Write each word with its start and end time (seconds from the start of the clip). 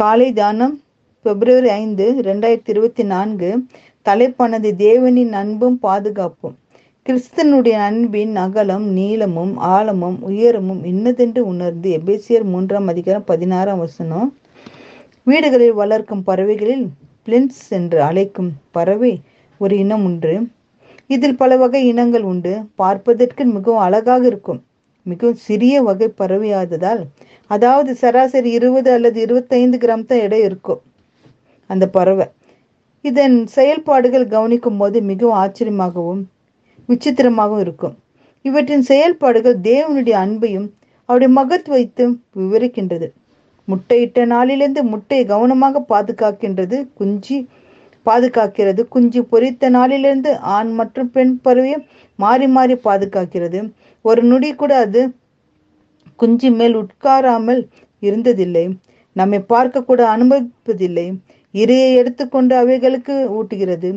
காலை 0.00 0.32
தானம் 0.32 0.74
பிப்ரவரி 1.22 1.68
ஐந்து 1.68 2.04
ரெண்டாயிரத்தி 2.22 2.68
இருபத்தி 2.68 3.04
நான்கு 3.04 3.48
தலைப்பானது 4.06 4.68
தேவனின் 4.78 5.32
அன்பும் 5.32 5.78
பாதுகாப்பும். 5.78 6.54
கிறிஸ்தனுடைய 7.06 7.76
அன்பின் 7.88 8.36
அகலம் 8.36 8.86
நீளமும் 8.88 9.56
ஆழமும் 9.56 10.16
உயரமும் 10.22 10.84
இன்னதென்று 10.84 11.46
உணர்ந்து 11.46 11.90
எபேசியர் 11.98 12.44
மூன்றாம் 12.44 12.86
அதிகாரம் 12.86 13.24
பதினாறாம் 13.24 13.78
வசனம் 13.78 14.30
வீடுகளில் 15.24 15.72
வளர்க்கும் 15.72 16.22
பறவைகளில் 16.22 16.86
பிளின்ஸ் 17.26 17.62
என்று 17.68 18.02
அழைக்கும் 18.02 18.50
பறவை 18.70 19.20
ஒரு 19.58 19.76
இனம் 19.76 20.04
உண்டு. 20.04 20.34
இதில் 21.06 21.36
பல 21.36 21.56
வகை 21.56 21.86
இனங்கள் 21.86 22.22
உண்டு. 22.22 22.54
பார்ப்பதற்கு 22.74 23.44
மிகவும் 23.44 23.84
அழகாக 23.88 24.26
இருக்கும். 24.26 24.62
மிகவும் 25.06 25.40
சிறிய 25.46 25.82
வகை 25.82 26.08
பறவையாததால் 26.18 27.02
அதாவது 27.50 27.90
சராசரி 27.94 28.50
இருபது 28.50 28.90
அல்லது 28.92 29.20
இருபத்தைந்து 29.20 29.78
கிராம் 29.78 30.06
தான் 30.06 30.18
எடை 30.18 30.40
இருக்கும் 30.40 30.80
அந்த 31.70 31.84
பறவை. 31.88 32.26
இதன் 33.04 33.46
செயல்பாடுகள் 33.46 34.26
கவனிக்கும் 34.28 34.76
போது 34.76 34.98
மிகவும் 35.02 35.38
ஆச்சரியமாகவும் 35.42 36.22
விசித்திரமாகவும் 36.88 37.60
இருக்கும். 37.60 37.94
இவற்றின் 38.44 38.82
செயல்பாடுகள் 38.82 39.56
தேவனுடைய 39.70 40.16
அன்பையும் 40.24 40.68
அவருடைய 41.08 41.30
மகத்துவத்தையும் 41.40 42.16
விவரிக்கின்றது. 42.40 43.08
முட்டையிட்ட 43.68 44.24
நாளிலிருந்து 44.24 44.82
முட்டையை 44.84 45.24
கவனமாக 45.26 45.82
பாதுகாக்கின்றது 45.88 46.76
குஞ்சு 46.94 47.36
பாதுகாக்கிறது. 48.10 48.82
குஞ்சு 48.88 49.20
பொரித்த 49.32 49.70
நாளிலிருந்து 49.70 50.30
ஆண் 50.56 50.70
மற்றும் 50.72 51.10
பெண் 51.10 51.34
பறவையை 51.44 51.78
மாறி 52.18 52.46
மாறி 52.48 52.76
பாதுகாக்கிறது. 52.88 53.60
ஒரு 54.04 54.22
நொடி 54.22 54.50
கூட 54.54 54.72
அது 54.84 55.02
குஞ்சு 56.18 56.48
மேல் 56.50 56.76
உட்காராமல் 56.76 57.60
இருந்ததில்லை. 58.02 58.64
நம்மை 59.16 59.40
பார்க்க 59.52 59.82
கூட 59.82 60.00
அனுமதிப்பதில்லை. 60.14 61.06
இரையை 61.54 61.88
எடுத்துக்கொண்டு 62.00 62.54
அவைகளுக்கு 62.56 63.14
ஊட்டுகிறது. 63.36 63.88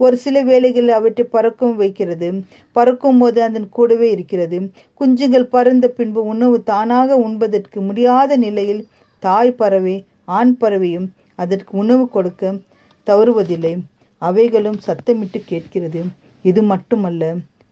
ஒரு 0.00 0.16
சில 0.16 0.36
வேளைகளில் 0.42 0.94
அவற்றை 0.98 1.24
பறக்கும் 1.26 1.74
வைக்கிறது. 1.76 2.28
பறக்கும் 2.76 3.18
போது 3.18 3.38
அதன் 3.42 3.68
கூடவே 3.68 4.08
இருக்கிறது. 4.10 4.58
குஞ்சுகள் 5.00 5.52
பறந்த 5.54 5.88
பின்பு 5.98 6.22
உணவு 6.24 6.56
தானாக 6.62 7.16
உண்பதற்கு 7.26 7.80
முடியாத 7.80 8.36
நிலையில் 8.36 8.82
தாய் 9.22 9.58
பறவை 9.60 9.96
ஆண் 10.38 10.54
பறவையும் 10.56 11.08
அதற்கு 11.38 11.72
உணவு 11.76 12.04
கொடுக்க 12.08 12.42
தவறுவதில்லை. 13.06 13.74
அவைகளும் 14.22 14.78
சத்தமிட்டு 14.86 15.38
கேட்கிறது. 15.44 16.02
இது 16.44 16.62
மட்டுமல்ல 16.62 17.22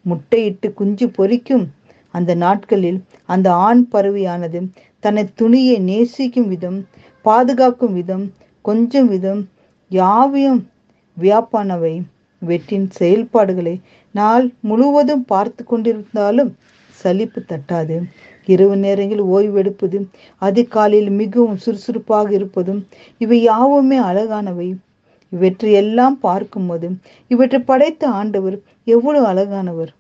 முட்டையிட்டு 0.07 0.69
குஞ்சு 0.73 1.07
பொறிக்கும் 1.19 1.67
அந்த 2.15 2.35
நாட்களில் 2.35 3.01
அந்த 3.25 3.49
ஆண் 3.67 3.83
பறவையானது 3.93 4.61
தன்னை 5.05 5.23
துணியை 5.35 5.77
நேசிக்கும் 5.81 6.49
விதம் 6.49 6.79
பாதுகாக்கும் 7.25 7.93
விதம் 7.93 8.25
கொஞ்சம் 8.65 9.09
விதம் 9.09 9.43
யாவையும் 9.91 10.61
வியாப்பானவை 11.17 11.95
வெட்டின் 12.43 12.87
செயல்பாடுகளை 12.91 13.75
நாள் 14.15 14.47
முழுவதும் 14.61 15.25
பார்த்து 15.25 15.63
கொண்டிருந்தாலும் 15.65 16.51
சலிப்பு 16.99 17.41
தட்டாது. 17.49 17.97
இரவு 18.47 18.77
நேரங்களில் 18.77 19.31
ஓய்வெடுப்பது 19.37 19.99
அதிகாலையில் 20.43 21.11
மிகவும் 21.11 21.57
சுறுசுறுப்பாக 21.57 22.29
இருப்பதும் 22.33 22.81
இவை 23.19 23.39
யாவுமே 23.43 23.99
அழகானவை. 24.11 24.69
இவற்றை 25.33 25.73
எல்லாம் 25.73 26.19
பார்க்கும்போது 26.19 26.87
இவற்றை 27.31 27.61
படைத்த 27.61 28.09
ஆண்டவர் 28.11 28.57
எவ்வளவு 28.85 29.27
அழகானவர் 29.27 29.93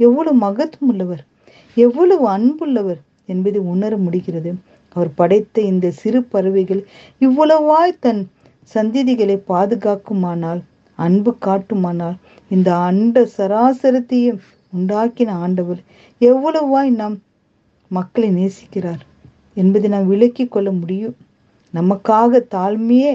எவ்வளவு 0.00 0.36
மகத்துவம் 0.36 0.90
உள்ளவர் 0.90 1.22
எவ்வளவு 1.76 2.24
அன்புள்ளவர் 2.36 3.00
என்பதை 3.26 3.60
உணர 3.72 3.96
முடிகிறது. 3.96 4.50
அவர் 4.96 5.10
படைத்த 5.14 5.60
இந்த 5.60 5.90
சிறு 5.90 6.20
பறவைகள் 6.22 6.82
இவ்வளவாய் 7.20 8.00
தன் 8.00 8.22
சந்திதிகளை 8.74 9.36
பாதுகாக்குமானால் 9.48 10.60
அன்பு 10.98 11.32
காட்டுமானால் 11.38 12.16
இந்த 12.48 12.70
அண்ட 12.78 13.28
சராசரத்தையும் 13.36 14.40
உண்டாக்கின 14.72 15.30
ஆண்டவர் 15.44 15.80
எவ்வளவாய் 16.20 16.90
நாம் 16.90 17.16
மக்களை 17.90 18.28
நேசிக்கிறார் 18.30 19.02
என்பதை 19.54 19.90
நாம் 19.90 20.06
விளக்கிக் 20.06 20.50
கொள்ள 20.50 20.68
முடியும். 20.72 21.16
நமக்காக 21.74 22.40
தாழ்மையே 22.54 23.12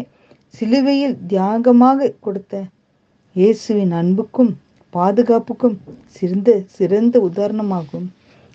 சிலுவையில் 0.54 1.16
தியாகமாக 1.28 2.10
கொடுத்த 2.20 2.54
இயேசுவின் 3.36 3.92
அன்புக்கும் 3.92 4.52
பாதுகாப்புக்கும் 4.94 5.76
சிறந்த 6.16 6.50
சிறந்த 6.78 7.16
உதாரணமாகும். 7.30 8.08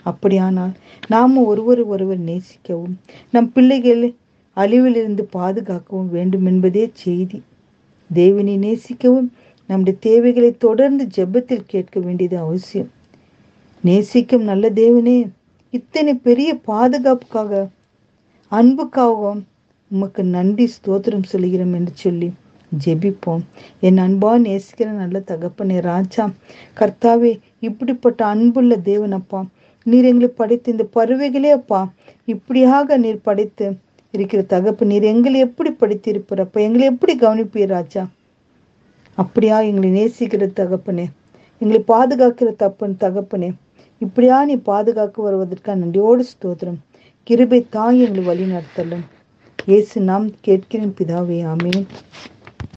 அப்படியானால் 0.06 0.72
நாம் 1.08 1.36
ஒருவர் 1.50 1.82
ஒருவர் 1.84 2.22
நேசிக்கவும் 2.31 2.94
நம் 3.34 3.48
பிள்ளைகளை 3.52 4.10
அழிவிலிருந்து 4.56 5.25
பாதுகாக்கவும் 5.36 6.10
வேண்டும் 6.16 6.47
என்பதே 6.47 6.84
செய்தி. 7.02 7.38
தேவனை 8.10 8.56
நேசிக்கவும் 8.58 9.28
நம்முடைய 9.69 9.97
தேவைகளை 10.08 10.50
தொடர்ந்து 10.66 11.04
ஜெபத்தில் 11.16 11.70
கேட்க 11.75 11.97
வேண்டியது 12.00 12.36
அவசியம். 12.38 12.91
நேசிக்கும் 13.84 14.44
நல்ல 14.50 14.64
தேவனே 14.82 15.16
இத்தனை 15.70 16.14
பெரிய 16.26 16.50
பாதுகாப்புக்காக 16.70 17.62
அன்புக்காகவும் 18.52 19.42
உமக்கு 19.92 20.22
நன்றி 20.36 20.66
ஸ்தோத்திரம் 20.75 21.30
சொல்கிறோம் 21.32 21.75
என்று 21.78 21.92
சொல்லி 21.94 22.28
ஜெபிப்போம். 22.84 23.42
என் 23.86 23.98
அன்பா 24.04 24.30
நேசிக்கிற 24.47 24.88
நல்ல 25.00 25.16
தகப்பனே 25.30 25.78
ராஜா 25.88 26.25
கர்த்தாவே 26.78 27.32
இப்படிப்பட்ட 27.69 28.20
அன்புள்ள 28.26 28.76
தேவனப்பா 28.91 29.41
நீர் 29.86 30.08
எங்களை 30.10 30.28
படைத்து 30.41 30.69
இந்த 30.75 30.84
பறவைகளே 30.97 31.50
அப்பா 31.58 31.81
இப்படியாக 32.25 32.97
நீர் 33.04 33.25
படைத்து 33.28 33.66
இருக்கிற 34.14 34.41
தகப்பு 34.54 34.84
நீர் 34.92 35.04
எங்களை 35.12 35.38
எப்படி 35.47 35.70
படித்திருப்பறப்ப 35.81 36.56
எங்களை 36.66 36.84
எப்படி 36.92 37.12
கவனிப்பீர் 37.19 37.72
ராஜா? 37.76 38.02
அப்படியா 39.19 39.56
எங்களை 39.69 39.91
நேசிக்கிற 39.98 40.47
தகப்பனே 40.60 41.06
எங்களை 41.62 41.81
பாதுகாக்கிற 41.88 42.50
தப்பன் 42.62 43.00
தகப்பனே 43.04 43.50
இப்படியா 44.02 44.38
நீ 44.44 44.54
பாதுகாக்க 44.70 45.16
வருவதற்காக 45.22 45.76
நன்றியோடு 45.78 46.22
ஸ்தோத்திரம். 46.31 46.78
கிருபை 47.26 47.60
தாய் 47.70 48.00
எங்களை 48.04 48.25
வழி 48.25 48.47
நடத்தலும். 48.52 49.04
இயேசு 49.66 50.00
நாம் 50.00 50.24
கேட்கிறேன் 50.40 50.94
பிதாவே 50.98 51.36
ஆமேன். 51.52 51.82